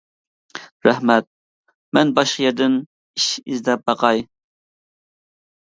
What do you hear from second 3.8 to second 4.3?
باقاي.